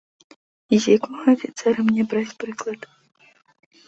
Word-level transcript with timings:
І 0.77 0.77
з 0.85 0.95
якога 0.99 1.25
афіцэра 1.33 1.79
мне 1.89 2.05
браць 2.13 2.37
прыклад? 2.45 2.89